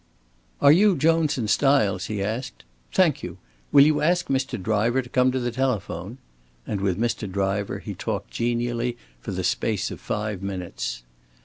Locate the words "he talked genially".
7.77-8.97